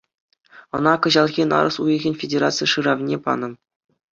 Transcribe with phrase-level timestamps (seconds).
[0.77, 3.49] Ӑна кӑҫалхи нарӑс уйӑхӗн федераци шыравне панӑ.